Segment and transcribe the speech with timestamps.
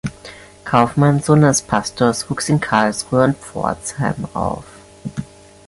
[0.65, 4.65] Kaufmann, Sohn eines Pastors, wuchs in Karlsruhe und Pforzheim auf.